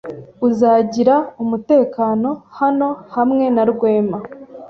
[0.47, 4.17] Uzagira umutekano hano hamwe na Rwema.